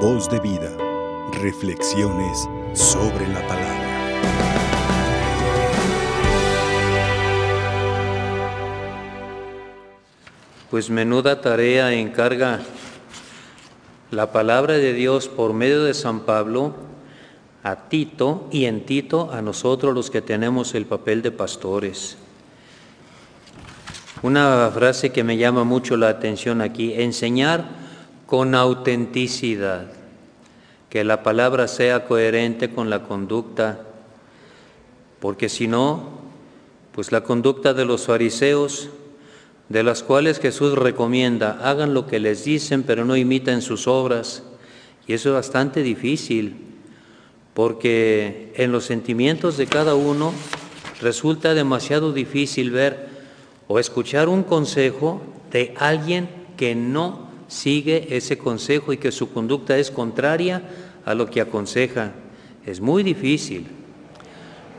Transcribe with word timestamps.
Voz 0.00 0.28
de 0.28 0.38
vida. 0.40 0.70
Reflexiones 1.40 2.46
sobre 2.74 3.26
la 3.28 3.40
palabra. 3.48 3.86
Pues 10.70 10.90
menuda 10.90 11.40
tarea 11.40 11.94
encarga 11.94 12.60
la 14.10 14.32
palabra 14.32 14.74
de 14.74 14.92
Dios 14.92 15.28
por 15.28 15.54
medio 15.54 15.82
de 15.84 15.94
San 15.94 16.20
Pablo 16.20 16.74
a 17.62 17.88
Tito 17.88 18.48
y 18.52 18.66
en 18.66 18.84
Tito 18.84 19.30
a 19.32 19.40
nosotros 19.40 19.94
los 19.94 20.10
que 20.10 20.20
tenemos 20.20 20.74
el 20.74 20.84
papel 20.84 21.22
de 21.22 21.30
pastores. 21.30 22.18
Una 24.22 24.70
frase 24.74 25.10
que 25.10 25.24
me 25.24 25.38
llama 25.38 25.64
mucho 25.64 25.96
la 25.96 26.10
atención 26.10 26.60
aquí, 26.60 26.92
enseñar 26.92 27.85
con 28.26 28.54
autenticidad, 28.54 29.86
que 30.90 31.04
la 31.04 31.22
palabra 31.22 31.68
sea 31.68 32.06
coherente 32.06 32.70
con 32.70 32.90
la 32.90 33.04
conducta, 33.04 33.80
porque 35.20 35.48
si 35.48 35.68
no, 35.68 36.10
pues 36.92 37.12
la 37.12 37.22
conducta 37.22 37.72
de 37.72 37.84
los 37.84 38.06
fariseos, 38.06 38.88
de 39.68 39.82
las 39.82 40.02
cuales 40.02 40.38
Jesús 40.38 40.74
recomienda, 40.74 41.58
hagan 41.62 41.94
lo 41.94 42.06
que 42.06 42.20
les 42.20 42.44
dicen, 42.44 42.82
pero 42.82 43.04
no 43.04 43.16
imiten 43.16 43.62
sus 43.62 43.86
obras, 43.86 44.42
y 45.06 45.12
eso 45.12 45.28
es 45.30 45.34
bastante 45.34 45.82
difícil, 45.82 46.56
porque 47.54 48.52
en 48.56 48.72
los 48.72 48.84
sentimientos 48.84 49.56
de 49.56 49.66
cada 49.66 49.94
uno 49.94 50.32
resulta 51.00 51.54
demasiado 51.54 52.12
difícil 52.12 52.70
ver 52.70 53.08
o 53.68 53.78
escuchar 53.78 54.28
un 54.28 54.42
consejo 54.42 55.22
de 55.50 55.74
alguien 55.78 56.28
que 56.56 56.74
no 56.74 57.25
sigue 57.48 58.16
ese 58.16 58.38
consejo 58.38 58.92
y 58.92 58.96
que 58.96 59.12
su 59.12 59.32
conducta 59.32 59.76
es 59.78 59.90
contraria 59.90 60.62
a 61.04 61.14
lo 61.14 61.30
que 61.30 61.40
aconseja. 61.40 62.12
Es 62.64 62.80
muy 62.80 63.02
difícil. 63.02 63.66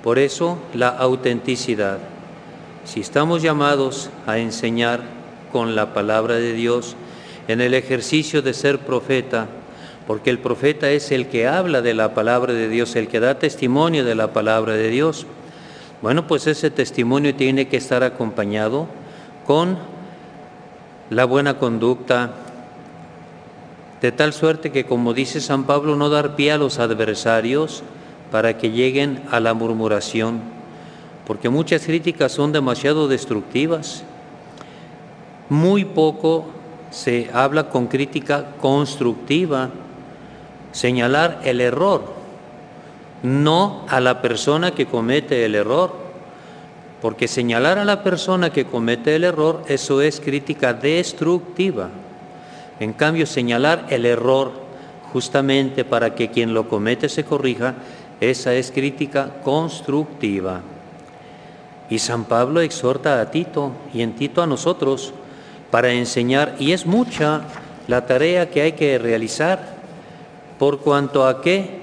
Por 0.04 0.20
eso 0.20 0.58
la 0.74 0.90
autenticidad. 0.90 2.00
Si 2.86 3.02
estamos 3.02 3.42
llamados 3.42 4.10
a 4.26 4.38
enseñar 4.38 5.02
con 5.52 5.76
la 5.76 5.94
palabra 5.94 6.36
de 6.36 6.54
Dios 6.54 6.96
en 7.48 7.62
el 7.62 7.74
ejercicio 7.74 8.42
de 8.42 8.54
ser 8.54 8.80
profeta, 8.80 9.48
porque 10.06 10.30
el 10.30 10.40
profeta 10.40 10.90
es 10.90 11.12
el 11.12 11.28
que 11.28 11.48
habla 11.48 11.82
de 11.82 11.94
la 11.94 12.14
palabra 12.14 12.54
de 12.54 12.70
Dios, 12.70 12.96
el 12.96 13.08
que 13.08 13.20
da 13.20 13.40
testimonio 13.40 14.06
de 14.06 14.16
la 14.16 14.32
palabra 14.32 14.74
de 14.74 14.90
Dios, 14.90 15.26
bueno, 16.02 16.28
pues 16.28 16.48
ese 16.48 16.70
testimonio 16.70 17.36
tiene 17.36 17.68
que 17.68 17.78
estar 17.78 18.04
acompañado 18.04 18.88
con 19.46 19.78
la 21.10 21.26
buena 21.26 21.58
conducta, 21.58 22.34
de 24.02 24.12
tal 24.12 24.34
suerte 24.34 24.72
que, 24.72 24.86
como 24.86 25.14
dice 25.14 25.42
San 25.42 25.66
Pablo, 25.66 25.96
no 25.96 26.10
dar 26.10 26.36
pie 26.36 26.52
a 26.52 26.58
los 26.58 26.80
adversarios 26.80 27.84
para 28.32 28.58
que 28.58 28.72
lleguen 28.72 29.24
a 29.32 29.40
la 29.40 29.54
murmuración, 29.54 30.42
porque 31.26 31.50
muchas 31.50 31.84
críticas 31.84 32.32
son 32.32 32.52
demasiado 32.52 33.08
destructivas. 33.08 34.04
Muy 35.50 35.86
poco 35.86 36.46
se 36.92 37.30
habla 37.34 37.70
con 37.70 37.88
crítica 37.88 38.52
constructiva, 38.60 39.70
señalar 40.72 41.42
el 41.44 41.62
error 41.62 42.18
no 43.24 43.86
a 43.90 44.00
la 44.00 44.22
persona 44.22 44.72
que 44.72 44.86
comete 44.86 45.46
el 45.46 45.56
error, 45.56 45.92
porque 47.02 47.28
señalar 47.28 47.80
a 47.80 47.86
la 47.86 48.04
persona 48.04 48.52
que 48.52 48.66
comete 48.66 49.16
el 49.16 49.24
error, 49.24 49.64
eso 49.68 50.02
es 50.02 50.20
crítica 50.20 50.74
destructiva. 50.74 51.90
En 52.80 52.94
cambio, 52.94 53.26
señalar 53.26 53.88
el 53.90 54.06
error 54.06 54.52
justamente 55.12 55.86
para 55.86 56.16
que 56.16 56.30
quien 56.30 56.54
lo 56.54 56.68
comete 56.68 57.10
se 57.10 57.24
corrija, 57.24 57.76
esa 58.22 58.54
es 58.54 58.72
crítica 58.72 59.42
constructiva. 59.44 60.62
Y 61.90 62.00
San 62.00 62.26
Pablo 62.26 62.62
exhorta 62.62 63.22
a 63.22 63.32
Tito 63.32 63.72
y 63.94 64.02
en 64.02 64.14
Tito 64.14 64.42
a 64.42 64.48
nosotros 64.48 65.14
para 65.72 65.92
enseñar, 65.92 66.56
y 66.60 66.72
es 66.72 66.86
mucha 66.86 67.42
la 67.88 68.06
tarea 68.06 68.50
que 68.50 68.62
hay 68.62 68.72
que 68.74 68.98
realizar, 68.98 69.78
por 70.60 70.80
cuanto 70.80 71.28
a 71.28 71.42
que 71.42 71.78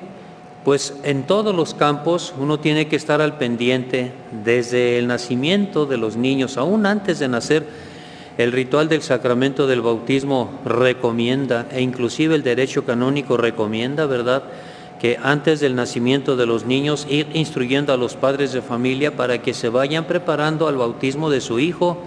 pues 0.65 0.95
en 1.03 1.25
todos 1.25 1.55
los 1.55 1.75
campos 1.75 2.33
uno 2.39 2.59
tiene 2.59 2.89
que 2.89 2.97
estar 2.97 3.21
al 3.21 3.37
pendiente 3.37 4.13
desde 4.43 4.99
el 4.99 5.07
nacimiento 5.07 5.85
de 5.85 5.99
los 5.99 6.17
niños, 6.17 6.57
aún 6.57 6.87
antes 6.87 7.19
de 7.19 7.29
nacer. 7.29 7.67
El 8.37 8.51
ritual 8.51 8.89
del 8.89 9.03
sacramento 9.03 9.69
del 9.69 9.81
bautismo 9.81 10.51
recomienda, 10.65 11.69
e 11.71 11.83
inclusive 11.83 12.35
el 12.35 12.43
derecho 12.43 12.85
canónico 12.85 13.37
recomienda, 13.37 14.07
¿verdad?, 14.07 14.43
que 15.01 15.19
antes 15.23 15.61
del 15.61 15.77
nacimiento 15.77 16.35
de 16.37 16.47
los 16.47 16.65
niños 16.65 17.07
ir 17.11 17.29
instruyendo 17.35 17.93
a 17.93 17.97
los 17.97 18.17
padres 18.17 18.53
de 18.53 18.63
familia 18.63 19.15
para 19.15 19.43
que 19.43 19.55
se 19.55 19.69
vayan 19.69 20.07
preparando 20.07 20.67
al 20.67 20.77
bautismo 20.77 21.31
de 21.31 21.41
su 21.41 21.61
hijo, 21.61 21.99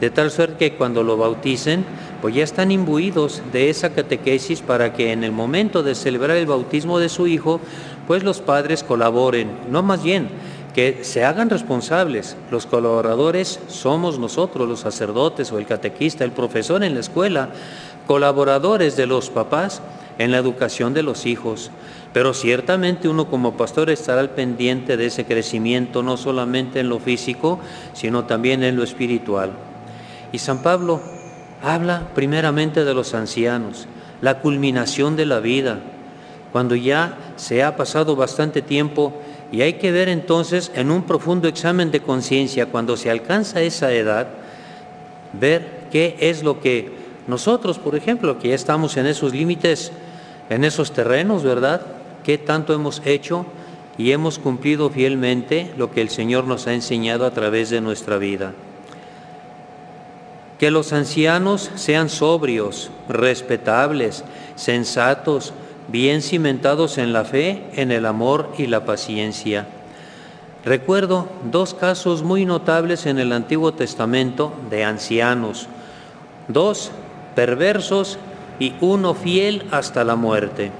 de 0.00 0.10
tal 0.10 0.30
suerte 0.30 0.70
que 0.70 0.76
cuando 0.76 1.02
lo 1.02 1.16
bauticen, 1.16 1.84
pues 2.20 2.34
ya 2.34 2.44
están 2.44 2.70
imbuidos 2.70 3.42
de 3.52 3.70
esa 3.70 3.90
catequesis 3.90 4.60
para 4.60 4.92
que 4.92 5.12
en 5.12 5.24
el 5.24 5.32
momento 5.32 5.82
de 5.82 5.94
celebrar 5.94 6.36
el 6.36 6.46
bautismo 6.46 6.98
de 6.98 7.08
su 7.08 7.26
hijo, 7.26 7.60
pues 8.06 8.22
los 8.22 8.40
padres 8.40 8.84
colaboren, 8.84 9.50
no 9.70 9.82
más 9.82 10.02
bien 10.02 10.28
que 10.76 11.04
se 11.04 11.24
hagan 11.24 11.48
responsables. 11.48 12.36
Los 12.50 12.66
colaboradores 12.66 13.60
somos 13.66 14.18
nosotros, 14.18 14.68
los 14.68 14.80
sacerdotes 14.80 15.50
o 15.50 15.58
el 15.58 15.64
catequista, 15.64 16.22
el 16.22 16.32
profesor 16.32 16.84
en 16.84 16.92
la 16.92 17.00
escuela, 17.00 17.48
colaboradores 18.06 18.94
de 18.94 19.06
los 19.06 19.30
papás 19.30 19.80
en 20.18 20.32
la 20.32 20.36
educación 20.36 20.92
de 20.92 21.02
los 21.02 21.24
hijos. 21.24 21.70
Pero 22.12 22.34
ciertamente 22.34 23.08
uno 23.08 23.30
como 23.30 23.56
pastor 23.56 23.88
estará 23.88 24.20
al 24.20 24.28
pendiente 24.28 24.98
de 24.98 25.06
ese 25.06 25.24
crecimiento, 25.24 26.02
no 26.02 26.18
solamente 26.18 26.80
en 26.80 26.90
lo 26.90 26.98
físico, 26.98 27.58
sino 27.94 28.26
también 28.26 28.62
en 28.62 28.76
lo 28.76 28.82
espiritual. 28.82 29.52
Y 30.30 30.40
San 30.40 30.58
Pablo 30.62 31.00
habla 31.62 32.08
primeramente 32.14 32.84
de 32.84 32.92
los 32.92 33.14
ancianos, 33.14 33.88
la 34.20 34.40
culminación 34.40 35.16
de 35.16 35.24
la 35.24 35.40
vida, 35.40 35.78
cuando 36.52 36.74
ya 36.74 37.16
se 37.36 37.64
ha 37.64 37.78
pasado 37.78 38.14
bastante 38.14 38.60
tiempo 38.60 39.14
y 39.52 39.62
hay 39.62 39.74
que 39.74 39.92
ver 39.92 40.08
entonces 40.08 40.72
en 40.74 40.90
un 40.90 41.02
profundo 41.02 41.48
examen 41.48 41.90
de 41.90 42.00
conciencia, 42.00 42.66
cuando 42.66 42.96
se 42.96 43.10
alcanza 43.10 43.62
esa 43.62 43.92
edad, 43.92 44.28
ver 45.32 45.86
qué 45.90 46.16
es 46.20 46.42
lo 46.42 46.60
que 46.60 46.90
nosotros, 47.26 47.78
por 47.78 47.96
ejemplo, 47.96 48.38
que 48.38 48.48
ya 48.48 48.54
estamos 48.54 48.96
en 48.96 49.06
esos 49.06 49.32
límites, 49.32 49.92
en 50.50 50.64
esos 50.64 50.92
terrenos, 50.92 51.42
¿verdad? 51.42 51.82
¿Qué 52.24 52.38
tanto 52.38 52.74
hemos 52.74 53.02
hecho 53.04 53.46
y 53.98 54.12
hemos 54.12 54.38
cumplido 54.38 54.90
fielmente 54.90 55.72
lo 55.76 55.90
que 55.90 56.02
el 56.02 56.08
Señor 56.10 56.44
nos 56.44 56.66
ha 56.66 56.74
enseñado 56.74 57.26
a 57.26 57.30
través 57.30 57.70
de 57.70 57.80
nuestra 57.80 58.18
vida? 58.18 58.52
Que 60.58 60.70
los 60.70 60.92
ancianos 60.92 61.70
sean 61.74 62.08
sobrios, 62.08 62.90
respetables, 63.08 64.24
sensatos, 64.54 65.52
bien 65.88 66.22
cimentados 66.22 66.98
en 66.98 67.12
la 67.12 67.24
fe, 67.24 67.64
en 67.74 67.90
el 67.90 68.06
amor 68.06 68.52
y 68.58 68.66
la 68.66 68.84
paciencia. 68.84 69.66
Recuerdo 70.64 71.28
dos 71.50 71.74
casos 71.74 72.22
muy 72.22 72.44
notables 72.44 73.06
en 73.06 73.18
el 73.18 73.32
Antiguo 73.32 73.72
Testamento 73.72 74.52
de 74.68 74.84
ancianos, 74.84 75.68
dos 76.48 76.90
perversos 77.36 78.18
y 78.58 78.74
uno 78.80 79.14
fiel 79.14 79.64
hasta 79.70 80.02
la 80.02 80.16
muerte. 80.16 80.72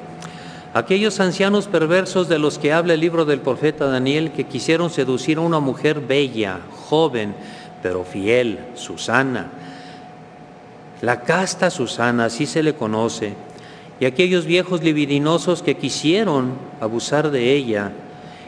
Aquellos 0.75 1.21
ancianos 1.21 1.69
perversos 1.69 2.29
de 2.29 2.39
los 2.39 2.59
que 2.59 2.73
habla 2.73 2.95
el 2.95 3.01
libro 3.01 3.25
del 3.25 3.41
profeta 3.41 3.87
Daniel 3.87 4.33
que 4.33 4.45
quisieron 4.45 4.91
seducir 4.91 5.39
a 5.39 5.43
una 5.43 5.61
mujer 5.61 6.01
bella, 6.01 6.59
joven, 6.89 7.35
pero 7.83 8.05
fiel, 8.05 8.59
Susana, 8.75 9.47
la 11.03 11.21
casta 11.21 11.71
Susana, 11.71 12.25
así 12.27 12.47
se 12.47 12.63
le 12.63 12.75
conoce, 12.75 13.35
y 14.01 14.05
aquellos 14.05 14.47
viejos 14.47 14.83
libidinosos 14.83 15.63
que 15.63 15.77
quisieron 15.77 16.53
abusar 16.81 17.31
de 17.31 17.55
ella, 17.55 17.93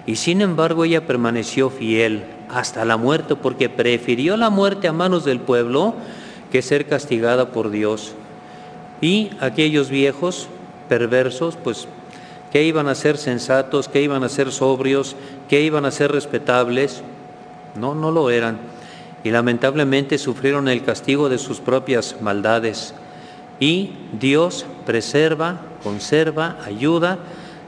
y 0.06 0.17
sin 0.17 0.41
embargo 0.41 0.85
ella 0.85 1.06
permaneció 1.06 1.71
fiel 1.71 2.25
hasta 2.49 2.85
la 2.85 2.97
muerte, 2.97 3.37
porque 3.37 3.69
prefirió 3.69 4.37
la 4.37 4.50
muerte 4.50 4.89
a 4.89 4.93
manos 4.93 5.25
del 5.25 5.41
pueblo 5.41 5.95
que 6.50 6.62
ser 6.62 6.87
castigada 6.87 7.53
por 7.53 7.71
Dios. 7.71 8.15
Y 9.00 9.31
aquellos 9.41 9.91
viejos 9.91 10.49
perversos, 10.89 11.56
pues, 11.56 11.89
que 12.51 12.65
iban 12.65 12.89
a 12.89 12.94
ser 12.94 13.19
sensatos, 13.19 13.89
que 13.89 14.03
iban 14.03 14.25
a 14.25 14.31
ser 14.31 14.51
sobrios, 14.51 15.15
que 15.49 15.61
iban 15.61 15.85
a 15.85 15.91
ser 15.91 16.11
respetables, 16.11 17.03
no, 17.79 17.94
no 17.94 18.11
lo 18.11 18.31
eran 18.31 18.59
y 19.25 19.31
lamentablemente 19.31 20.19
sufrieron 20.19 20.69
el 20.69 20.83
castigo 20.83 21.29
de 21.29 21.39
sus 21.39 21.61
propias 21.61 22.17
maldades. 22.21 22.94
Y 23.60 23.93
Dios 24.19 24.66
preserva, 24.87 25.60
conserva, 25.82 26.58
ayuda 26.64 27.19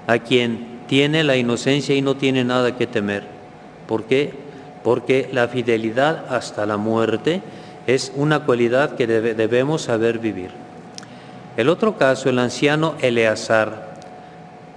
a 0.06 0.19
quien 0.19 0.81
tiene 0.87 1.25
la 1.25 1.37
inocencia 1.37 1.94
y 1.94 2.02
no 2.02 2.16
tiene 2.16 2.44
nada 2.44 2.76
que 2.76 2.87
temer. 2.87 3.25
¿Por 3.87 4.04
qué? 4.04 4.32
Porque 4.84 5.28
la 5.32 5.48
fidelidad 5.48 6.25
hasta 6.32 6.66
la 6.66 6.76
muerte 6.76 7.42
es 7.87 8.12
una 8.14 8.44
cualidad 8.44 8.96
que 8.96 9.06
debemos 9.06 9.82
saber 9.82 10.19
vivir. 10.19 10.50
El 11.56 11.69
otro 11.69 11.96
caso, 11.96 12.28
el 12.28 12.38
anciano 12.38 12.94
Eleazar, 13.00 13.90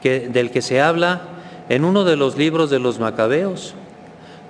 del 0.04 0.52
que 0.52 0.62
se 0.62 0.82
habla 0.82 1.22
en 1.70 1.86
uno 1.86 2.04
de 2.04 2.18
los 2.18 2.38
libros 2.38 2.70
de 2.70 2.80
los 2.80 3.00
Macabeos, 3.00 3.76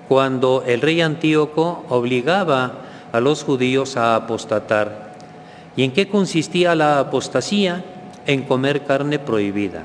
cuando 0.08 0.64
el 0.66 0.82
rey 0.82 1.02
Antíoco 1.02 1.86
obligaba 1.90 2.74
a 3.12 3.20
los 3.20 3.44
judíos 3.44 3.98
a 3.98 4.16
apostatar. 4.16 5.13
¿Y 5.76 5.84
en 5.84 5.92
qué 5.92 6.08
consistía 6.08 6.76
la 6.76 7.00
apostasía? 7.00 7.84
En 8.26 8.44
comer 8.44 8.84
carne 8.84 9.20
prohibida. 9.20 9.84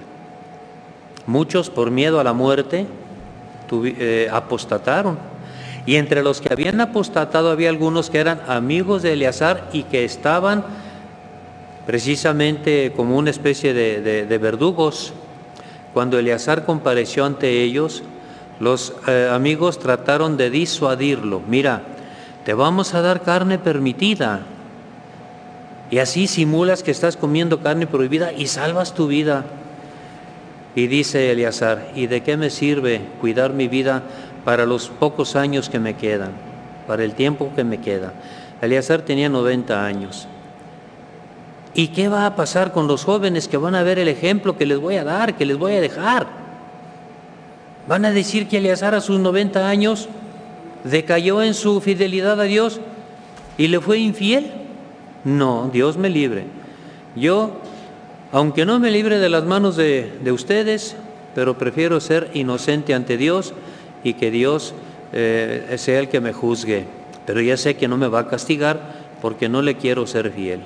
Muchos, 1.26 1.70
por 1.70 1.90
miedo 1.90 2.20
a 2.20 2.24
la 2.24 2.32
muerte, 2.32 2.86
eh, 3.72 4.28
apostataron. 4.32 5.18
Y 5.86 5.96
entre 5.96 6.22
los 6.22 6.40
que 6.40 6.52
habían 6.52 6.80
apostatado 6.80 7.50
había 7.50 7.70
algunos 7.70 8.10
que 8.10 8.18
eran 8.18 8.42
amigos 8.46 9.02
de 9.02 9.14
Eleazar 9.14 9.70
y 9.72 9.84
que 9.84 10.04
estaban 10.04 10.64
precisamente 11.86 12.92
como 12.94 13.16
una 13.16 13.30
especie 13.30 13.72
de, 13.72 14.38
verdugos. 14.38 15.14
Cuando 15.94 16.18
Eleazar 16.18 16.66
compareció 16.66 17.24
ante 17.24 17.62
ellos, 17.62 18.02
los 18.60 18.92
eh, 19.06 19.30
amigos 19.32 19.78
trataron 19.78 20.36
de 20.36 20.50
disuadirlo. 20.50 21.40
Mira, 21.48 21.82
te 22.44 22.52
vamos 22.52 22.92
a 22.92 23.00
dar 23.00 23.22
carne 23.22 23.58
permitida. 23.58 24.42
Y 25.90 25.98
así 25.98 26.26
simulas 26.26 26.82
que 26.82 26.90
estás 26.90 27.16
comiendo 27.16 27.60
carne 27.60 27.86
prohibida 27.86 28.32
y 28.32 28.46
salvas 28.46 28.94
tu 28.94 29.06
vida. 29.06 29.44
Y 30.74 30.86
dice 30.86 31.32
Eleazar, 31.32 31.90
¿y 31.94 32.06
de 32.06 32.22
qué 32.22 32.36
me 32.36 32.50
sirve 32.50 33.00
cuidar 33.20 33.52
mi 33.52 33.68
vida 33.68 34.02
para 34.44 34.66
los 34.66 34.88
pocos 34.88 35.34
años 35.34 35.68
que 35.68 35.78
me 35.78 35.96
quedan, 35.96 36.32
para 36.86 37.04
el 37.04 37.14
tiempo 37.14 37.52
que 37.56 37.64
me 37.64 37.80
queda? 37.80 38.12
Eleazar 38.60 39.02
tenía 39.02 39.28
90 39.28 39.84
años. 39.84 40.28
¿Y 41.74 41.88
qué 41.88 42.08
va 42.08 42.26
a 42.26 42.36
pasar 42.36 42.72
con 42.72 42.86
los 42.86 43.04
jóvenes 43.04 43.48
que 43.48 43.56
van 43.56 43.74
a 43.74 43.82
ver 43.82 43.98
el 43.98 44.08
ejemplo 44.08 44.56
que 44.58 44.66
les 44.66 44.78
voy 44.78 44.96
a 44.96 45.04
dar, 45.04 45.36
que 45.36 45.46
les 45.46 45.56
voy 45.56 45.74
a 45.74 45.80
dejar? 45.80 46.26
¿Van 47.86 48.04
a 48.04 48.10
decir 48.10 48.48
que 48.48 48.58
Eleazar 48.58 48.94
a 48.94 49.00
sus 49.00 49.18
90 49.18 49.68
años 49.68 50.08
decayó 50.84 51.42
en 51.42 51.54
su 51.54 51.80
fidelidad 51.80 52.40
a 52.40 52.44
Dios 52.44 52.80
y 53.56 53.68
le 53.68 53.80
fue 53.80 53.98
infiel? 53.98 54.57
No, 55.28 55.68
Dios 55.70 55.98
me 55.98 56.08
libre. 56.08 56.44
Yo 57.14 57.52
aunque 58.32 58.64
no 58.64 58.78
me 58.78 58.90
libre 58.90 59.18
de 59.18 59.28
las 59.28 59.44
manos 59.44 59.76
de, 59.76 60.20
ustedes, 60.30 60.96
pero 61.34 61.56
prefiero 61.56 62.00
ser 62.00 62.30
inocente 62.34 62.94
ante 62.94 63.16
Dios 63.16 63.54
y 64.04 64.14
que 64.14 64.30
Dios 64.30 64.74
eh, 65.12 65.74
sea 65.78 66.00
el 66.00 66.08
que 66.08 66.20
me 66.20 66.32
juzgue. 66.32 66.84
Pero 67.26 67.40
ya 67.40 67.56
sé 67.56 67.76
que 67.76 67.88
no 67.88 67.96
me 67.96 68.08
va 68.08 68.20
a 68.20 68.28
castigar 68.28 68.96
porque 69.22 69.48
no 69.48 69.62
le 69.62 69.76
quiero 69.76 70.06
ser 70.06 70.30
fiel. 70.30 70.60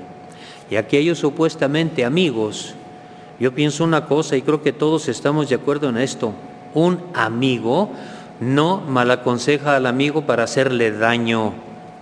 Y 0.71 0.77
aquellos 0.77 1.19
supuestamente 1.19 2.05
amigos, 2.05 2.75
yo 3.39 3.53
pienso 3.53 3.85
una 3.85 4.07
cosa 4.07 4.37
y 4.37 4.43
creo 4.43 4.63
que 4.63 4.73
todos 4.73 5.09
estamos 5.09 5.49
de 5.49 5.57
acuerdo 5.57 5.89
en 5.89 5.99
esto. 5.99 6.33
Un 6.75 7.01
amigo 7.15 7.91
no 8.41 8.81
malaconseja 8.81 9.77
al 9.77 9.87
amigo 9.87 10.23
para 10.23 10.45
hacerle 10.45 10.91
daño. 10.91 11.53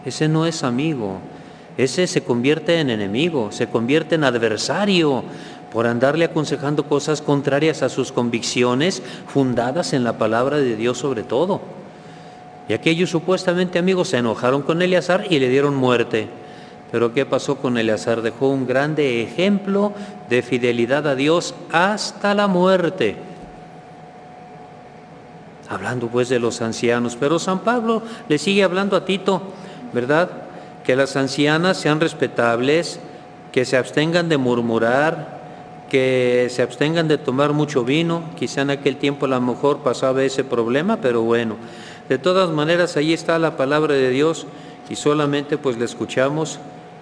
Ese 0.07 0.29
no 0.29 0.47
es 0.47 0.63
amigo 0.63 1.21
ese 1.77 2.07
se 2.07 2.23
convierte 2.23 2.79
en 2.79 2.91
enemigo, 2.91 3.53
se 3.53 3.69
convierte 3.69 4.17
en 4.17 4.25
adversario 4.25 5.25
por 5.73 5.87
andarle 5.87 6.25
aconsejando 6.25 6.85
cosas 6.85 7.23
contrarias 7.23 7.83
a 7.83 7.89
sus 7.89 8.13
convicciones 8.13 9.03
fundadas 9.29 9.93
en 9.93 10.05
la 10.05 10.19
palabra 10.19 10.59
de 10.59 10.77
Dios 10.77 10.99
sobre 10.99 11.23
todo. 11.23 11.61
Y 12.69 12.73
aquellos 12.73 13.11
supuestamente 13.11 13.79
amigos 13.79 14.09
se 14.09 14.19
enojaron 14.19 14.63
con 14.63 14.83
Eleazar 14.83 15.27
y 15.31 15.39
le 15.39 15.49
dieron 15.49 15.75
muerte. 15.75 16.29
Pero 16.93 17.13
¿qué 17.15 17.25
pasó 17.25 17.57
con 17.57 17.79
Eleazar? 17.79 18.23
Dejó 18.23 18.49
un 18.49 18.67
grande 18.67 19.23
ejemplo 19.23 19.93
de 20.29 20.43
fidelidad 20.43 21.07
a 21.07 21.15
Dios 21.15 21.55
hasta 21.73 22.35
la 22.35 22.49
muerte. 22.49 23.17
Hablando 25.69 26.09
pues 26.09 26.29
de 26.29 26.41
los 26.41 26.61
ancianos, 26.63 27.17
pero 27.19 27.39
San 27.39 27.61
Pablo 27.61 28.03
le 28.29 28.39
sigue 28.39 28.65
hablando 28.65 28.97
a 28.97 29.05
Tito, 29.05 29.41
¿verdad? 29.93 30.50
Que 30.91 30.97
las 30.97 31.15
ancianas 31.15 31.77
sean 31.77 32.01
respetables, 32.01 32.99
que 33.53 33.65
se 33.65 33.77
abstengan 33.77 34.29
de 34.29 34.39
murmurar, 34.39 35.39
que 35.89 36.49
se 36.51 36.63
abstengan 36.63 37.07
de 37.07 37.17
tomar 37.17 37.53
mucho 37.53 37.85
vino. 37.85 38.25
Quizá 38.37 38.63
en 38.63 38.71
aquel 38.71 38.97
tiempo 38.97 39.27
a 39.27 39.29
lo 39.29 39.41
mejor 39.41 39.85
pasaba 39.85 40.25
ese 40.25 40.43
problema, 40.43 40.97
pero 40.97 41.23
bueno, 41.23 41.55
de 42.09 42.19
todas 42.19 42.51
maneras 42.51 42.97
ahí 42.97 43.13
está 43.13 43.39
la 43.39 43.57
palabra 43.57 43.95
de 43.95 44.11
Dios 44.11 44.49
y 44.89 44.97
solamente 44.97 45.59
pues 45.59 45.79
la 45.79 45.85
escuchamos 45.85 46.59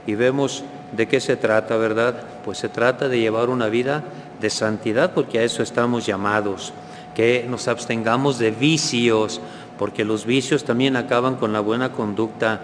y 0.06 0.16
vemos 0.16 0.64
de 0.92 1.08
qué 1.08 1.18
se 1.18 1.36
trata, 1.36 1.78
¿verdad? 1.78 2.24
Pues 2.44 2.58
se 2.58 2.68
trata 2.68 3.08
de 3.08 3.18
llevar 3.18 3.48
una 3.48 3.68
vida 3.68 4.04
de 4.38 4.50
santidad 4.50 5.14
porque 5.14 5.38
a 5.38 5.44
eso 5.44 5.62
estamos 5.62 6.04
llamados, 6.04 6.74
que 7.14 7.46
nos 7.48 7.68
abstengamos 7.68 8.38
de 8.38 8.50
vicios, 8.50 9.40
porque 9.78 10.04
los 10.04 10.26
vicios 10.26 10.64
también 10.64 10.94
acaban 10.94 11.36
con 11.36 11.54
la 11.54 11.60
buena 11.60 11.92
conducta 11.92 12.60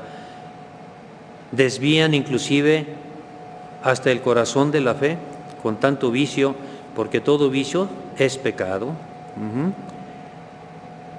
desvían 1.54 2.14
inclusive 2.14 2.86
hasta 3.82 4.10
el 4.10 4.20
corazón 4.20 4.70
de 4.70 4.80
la 4.80 4.94
fe 4.94 5.18
con 5.62 5.76
tanto 5.76 6.10
vicio, 6.10 6.54
porque 6.94 7.20
todo 7.20 7.50
vicio 7.50 7.88
es 8.18 8.38
pecado. 8.38 8.92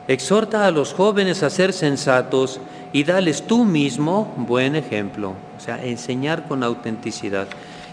Exhorta 0.08 0.68
a 0.68 0.72
los 0.72 0.94
jóvenes 0.94 1.44
a 1.44 1.50
ser 1.50 1.74
sensatos 1.74 2.60
y 2.94 3.04
dales 3.04 3.44
tú 3.44 3.66
mismo 3.66 4.34
buen 4.38 4.76
ejemplo, 4.76 5.34
o 5.58 5.60
sea, 5.60 5.84
enseñar 5.84 6.48
con 6.48 6.64
autenticidad. 6.64 7.48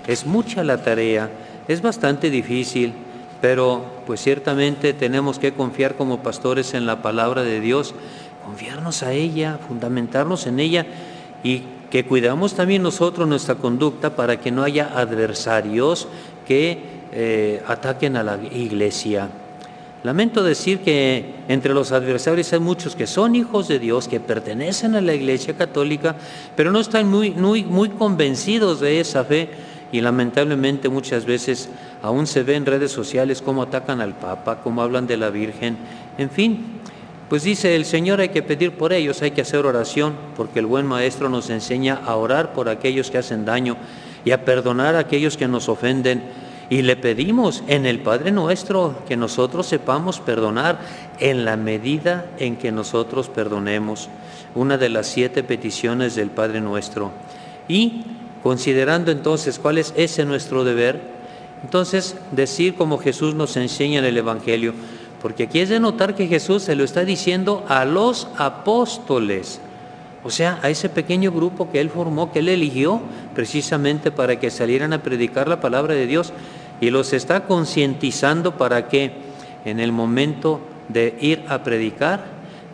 Es 0.06 0.26
mucha 0.26 0.62
la 0.62 0.82
tarea, 0.82 1.30
es 1.68 1.80
bastante 1.80 2.28
difícil, 2.28 2.92
pero 3.40 3.84
pues 4.06 4.20
ciertamente 4.20 4.92
tenemos 4.92 5.38
que 5.38 5.52
confiar 5.54 5.96
como 5.96 6.22
pastores 6.22 6.74
en 6.74 6.86
la 6.86 7.02
palabra 7.02 7.42
de 7.42 7.60
Dios, 7.60 7.94
confiarnos 8.44 9.02
a 9.02 9.12
ella, 9.12 9.58
fundamentarnos 9.66 10.46
en 10.46 10.60
ella 10.60 10.86
y 11.42 11.62
que 11.92 12.06
cuidamos 12.06 12.54
también 12.54 12.82
nosotros 12.82 13.28
nuestra 13.28 13.56
conducta 13.56 14.16
para 14.16 14.40
que 14.40 14.50
no 14.50 14.62
haya 14.62 14.98
adversarios 14.98 16.08
que 16.48 16.78
eh, 17.12 17.62
ataquen 17.66 18.16
a 18.16 18.22
la 18.22 18.38
iglesia. 18.50 19.28
Lamento 20.02 20.42
decir 20.42 20.78
que 20.80 21.34
entre 21.48 21.74
los 21.74 21.92
adversarios 21.92 22.50
hay 22.54 22.60
muchos 22.60 22.96
que 22.96 23.06
son 23.06 23.34
hijos 23.34 23.68
de 23.68 23.78
Dios, 23.78 24.08
que 24.08 24.20
pertenecen 24.20 24.94
a 24.94 25.02
la 25.02 25.12
iglesia 25.12 25.54
católica, 25.54 26.16
pero 26.56 26.72
no 26.72 26.80
están 26.80 27.10
muy, 27.10 27.32
muy, 27.32 27.62
muy 27.62 27.90
convencidos 27.90 28.80
de 28.80 28.98
esa 28.98 29.22
fe 29.22 29.50
y 29.92 30.00
lamentablemente 30.00 30.88
muchas 30.88 31.26
veces 31.26 31.68
aún 32.00 32.26
se 32.26 32.42
ve 32.42 32.54
en 32.54 32.64
redes 32.64 32.90
sociales 32.90 33.42
cómo 33.42 33.64
atacan 33.64 34.00
al 34.00 34.14
Papa, 34.14 34.62
cómo 34.64 34.80
hablan 34.80 35.06
de 35.06 35.18
la 35.18 35.28
Virgen, 35.28 35.76
en 36.16 36.30
fin, 36.30 36.80
pues 37.32 37.44
dice 37.44 37.74
el 37.76 37.86
Señor 37.86 38.20
hay 38.20 38.28
que 38.28 38.42
pedir 38.42 38.72
por 38.72 38.92
ellos, 38.92 39.22
hay 39.22 39.30
que 39.30 39.40
hacer 39.40 39.64
oración, 39.64 40.12
porque 40.36 40.58
el 40.58 40.66
buen 40.66 40.84
Maestro 40.84 41.30
nos 41.30 41.48
enseña 41.48 41.94
a 42.04 42.14
orar 42.16 42.52
por 42.52 42.68
aquellos 42.68 43.10
que 43.10 43.16
hacen 43.16 43.46
daño 43.46 43.78
y 44.22 44.32
a 44.32 44.44
perdonar 44.44 44.96
a 44.96 44.98
aquellos 44.98 45.38
que 45.38 45.48
nos 45.48 45.70
ofenden. 45.70 46.24
Y 46.68 46.82
le 46.82 46.94
pedimos 46.94 47.64
en 47.68 47.86
el 47.86 48.00
Padre 48.00 48.32
nuestro 48.32 48.96
que 49.08 49.16
nosotros 49.16 49.66
sepamos 49.66 50.20
perdonar 50.20 50.78
en 51.20 51.46
la 51.46 51.56
medida 51.56 52.26
en 52.38 52.56
que 52.56 52.70
nosotros 52.70 53.30
perdonemos. 53.30 54.10
Una 54.54 54.76
de 54.76 54.90
las 54.90 55.06
siete 55.06 55.42
peticiones 55.42 56.14
del 56.14 56.28
Padre 56.28 56.60
nuestro. 56.60 57.12
Y 57.66 58.04
considerando 58.42 59.10
entonces 59.10 59.58
cuál 59.58 59.78
es 59.78 59.94
ese 59.96 60.26
nuestro 60.26 60.64
deber, 60.64 61.00
entonces 61.62 62.14
decir 62.32 62.74
como 62.74 62.98
Jesús 62.98 63.34
nos 63.34 63.56
enseña 63.56 64.00
en 64.00 64.04
el 64.04 64.18
Evangelio, 64.18 64.74
porque 65.22 65.44
aquí 65.44 65.60
es 65.60 65.68
de 65.68 65.78
notar 65.78 66.16
que 66.16 66.26
Jesús 66.26 66.64
se 66.64 66.74
lo 66.74 66.82
está 66.82 67.04
diciendo 67.04 67.64
a 67.68 67.84
los 67.84 68.26
apóstoles, 68.36 69.60
o 70.24 70.30
sea, 70.30 70.58
a 70.62 70.68
ese 70.68 70.88
pequeño 70.88 71.30
grupo 71.30 71.70
que 71.70 71.80
Él 71.80 71.90
formó, 71.90 72.32
que 72.32 72.40
Él 72.40 72.48
eligió 72.48 73.00
precisamente 73.32 74.10
para 74.10 74.40
que 74.40 74.50
salieran 74.50 74.92
a 74.92 75.02
predicar 75.02 75.46
la 75.46 75.60
palabra 75.60 75.94
de 75.94 76.08
Dios 76.08 76.32
y 76.80 76.90
los 76.90 77.12
está 77.12 77.44
concientizando 77.44 78.58
para 78.58 78.88
que 78.88 79.12
en 79.64 79.78
el 79.78 79.92
momento 79.92 80.60
de 80.88 81.16
ir 81.20 81.44
a 81.48 81.62
predicar, 81.62 82.24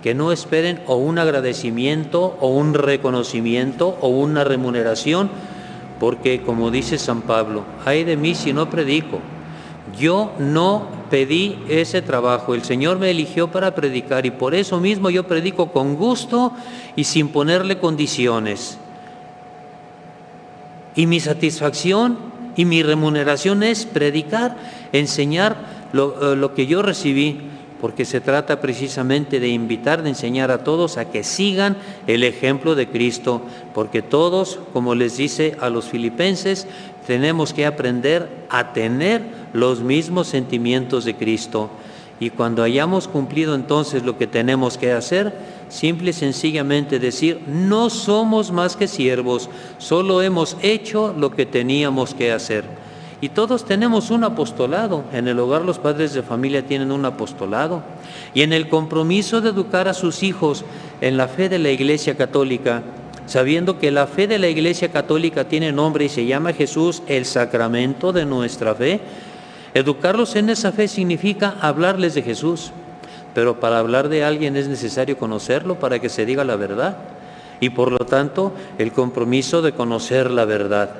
que 0.02 0.14
no 0.14 0.32
esperen 0.32 0.80
o 0.86 0.96
un 0.96 1.18
agradecimiento 1.18 2.38
o 2.40 2.48
un 2.48 2.72
reconocimiento 2.72 3.98
o 4.00 4.08
una 4.08 4.44
remuneración, 4.44 5.28
porque 6.00 6.40
como 6.40 6.70
dice 6.70 6.96
San 6.96 7.20
Pablo, 7.22 7.64
ay 7.84 8.04
de 8.04 8.16
mí 8.16 8.34
si 8.34 8.54
no 8.54 8.70
predico, 8.70 9.18
yo 9.98 10.32
no 10.38 10.97
pedí 11.08 11.58
ese 11.68 12.02
trabajo, 12.02 12.54
el 12.54 12.64
Señor 12.64 12.98
me 12.98 13.10
eligió 13.10 13.48
para 13.48 13.74
predicar 13.74 14.26
y 14.26 14.30
por 14.30 14.54
eso 14.54 14.80
mismo 14.80 15.10
yo 15.10 15.26
predico 15.26 15.72
con 15.72 15.96
gusto 15.96 16.52
y 16.96 17.04
sin 17.04 17.28
ponerle 17.28 17.78
condiciones. 17.78 18.78
Y 20.94 21.06
mi 21.06 21.20
satisfacción 21.20 22.18
y 22.56 22.64
mi 22.64 22.82
remuneración 22.82 23.62
es 23.62 23.86
predicar, 23.86 24.56
enseñar 24.92 25.56
lo, 25.92 26.32
eh, 26.32 26.36
lo 26.36 26.54
que 26.54 26.66
yo 26.66 26.82
recibí, 26.82 27.40
porque 27.80 28.04
se 28.04 28.20
trata 28.20 28.60
precisamente 28.60 29.38
de 29.40 29.48
invitar, 29.48 30.02
de 30.02 30.08
enseñar 30.08 30.50
a 30.50 30.64
todos 30.64 30.98
a 30.98 31.10
que 31.10 31.22
sigan 31.22 31.76
el 32.06 32.24
ejemplo 32.24 32.74
de 32.74 32.88
Cristo, 32.88 33.42
porque 33.74 34.02
todos, 34.02 34.58
como 34.72 34.94
les 34.94 35.16
dice 35.16 35.56
a 35.60 35.70
los 35.70 35.86
filipenses, 35.86 36.66
tenemos 37.06 37.54
que 37.54 37.66
aprender 37.66 38.28
a 38.50 38.72
tener 38.72 39.22
los 39.52 39.80
mismos 39.80 40.28
sentimientos 40.28 41.04
de 41.04 41.16
Cristo. 41.16 41.70
Y 42.20 42.30
cuando 42.30 42.62
hayamos 42.62 43.06
cumplido 43.06 43.54
entonces 43.54 44.02
lo 44.02 44.18
que 44.18 44.26
tenemos 44.26 44.76
que 44.76 44.92
hacer, 44.92 45.32
simple 45.68 46.10
y 46.10 46.14
sencillamente 46.14 46.98
decir, 46.98 47.40
no 47.46 47.90
somos 47.90 48.50
más 48.50 48.76
que 48.76 48.88
siervos, 48.88 49.48
solo 49.78 50.22
hemos 50.22 50.56
hecho 50.62 51.14
lo 51.16 51.30
que 51.30 51.46
teníamos 51.46 52.14
que 52.14 52.32
hacer. 52.32 52.64
Y 53.20 53.30
todos 53.30 53.64
tenemos 53.64 54.10
un 54.10 54.22
apostolado. 54.22 55.04
En 55.12 55.26
el 55.26 55.38
hogar 55.40 55.62
los 55.62 55.78
padres 55.78 56.14
de 56.14 56.22
familia 56.22 56.64
tienen 56.64 56.92
un 56.92 57.04
apostolado. 57.04 57.82
Y 58.32 58.42
en 58.42 58.52
el 58.52 58.68
compromiso 58.68 59.40
de 59.40 59.50
educar 59.50 59.88
a 59.88 59.94
sus 59.94 60.22
hijos 60.22 60.64
en 61.00 61.16
la 61.16 61.26
fe 61.26 61.48
de 61.48 61.58
la 61.58 61.70
Iglesia 61.70 62.16
Católica, 62.16 62.82
sabiendo 63.26 63.78
que 63.78 63.90
la 63.90 64.06
fe 64.06 64.28
de 64.28 64.38
la 64.38 64.48
Iglesia 64.48 64.92
Católica 64.92 65.48
tiene 65.48 65.72
nombre 65.72 66.04
y 66.04 66.08
se 66.08 66.26
llama 66.26 66.52
Jesús, 66.52 67.02
el 67.08 67.24
sacramento 67.24 68.12
de 68.12 68.24
nuestra 68.24 68.74
fe, 68.74 69.00
educarlos 69.74 70.36
en 70.36 70.50
esa 70.50 70.72
fe 70.72 70.88
significa 70.88 71.56
hablarles 71.60 72.14
de 72.14 72.22
Jesús. 72.22 72.72
Pero 73.34 73.60
para 73.60 73.78
hablar 73.78 74.08
de 74.08 74.24
alguien 74.24 74.56
es 74.56 74.68
necesario 74.68 75.18
conocerlo 75.18 75.78
para 75.78 75.98
que 75.98 76.08
se 76.08 76.26
diga 76.26 76.44
la 76.44 76.56
verdad. 76.56 76.96
Y 77.60 77.70
por 77.70 77.92
lo 77.92 77.98
tanto, 77.98 78.52
el 78.78 78.92
compromiso 78.92 79.62
de 79.62 79.72
conocer 79.72 80.30
la 80.30 80.44
verdad. 80.44 80.90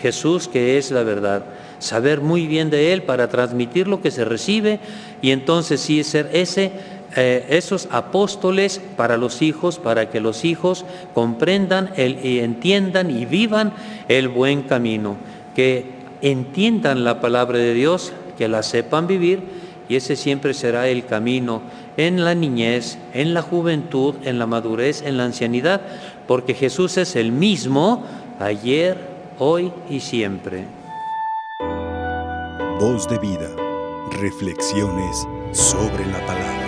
Jesús 0.00 0.48
que 0.48 0.76
es 0.76 0.90
la 0.90 1.02
verdad 1.02 1.44
saber 1.84 2.20
muy 2.20 2.46
bien 2.46 2.70
de 2.70 2.92
Él 2.92 3.02
para 3.02 3.28
transmitir 3.28 3.88
lo 3.88 4.00
que 4.00 4.10
se 4.10 4.24
recibe 4.24 4.80
y 5.20 5.30
entonces 5.30 5.80
sí 5.80 6.02
ser 6.02 6.30
ese, 6.32 6.72
eh, 7.16 7.46
esos 7.50 7.88
apóstoles 7.90 8.80
para 8.96 9.16
los 9.16 9.42
hijos, 9.42 9.78
para 9.78 10.10
que 10.10 10.20
los 10.20 10.44
hijos 10.44 10.84
comprendan 11.12 11.90
el, 11.96 12.24
y 12.24 12.40
entiendan 12.40 13.10
y 13.10 13.26
vivan 13.26 13.72
el 14.08 14.28
buen 14.28 14.62
camino, 14.62 15.16
que 15.54 16.03
entiendan 16.22 17.04
la 17.04 17.20
palabra 17.20 17.58
de 17.58 17.74
Dios, 17.74 18.12
que 18.36 18.48
la 18.48 18.62
sepan 18.62 19.06
vivir 19.06 19.42
y 19.88 19.96
ese 19.96 20.16
siempre 20.16 20.54
será 20.54 20.88
el 20.88 21.04
camino 21.04 21.62
en 21.96 22.24
la 22.24 22.34
niñez, 22.34 22.98
en 23.12 23.34
la 23.34 23.42
juventud, 23.42 24.14
en 24.24 24.38
la 24.38 24.46
madurez, 24.46 25.02
en 25.02 25.16
la 25.16 25.24
ancianidad, 25.24 25.80
porque 26.26 26.54
Jesús 26.54 26.96
es 26.96 27.16
el 27.16 27.32
mismo 27.32 28.04
ayer, 28.40 28.96
hoy 29.38 29.72
y 29.88 30.00
siempre. 30.00 30.64
Voz 32.80 33.08
de 33.08 33.18
vida. 33.18 33.48
Reflexiones 34.20 35.26
sobre 35.52 36.06
la 36.06 36.26
palabra. 36.26 36.63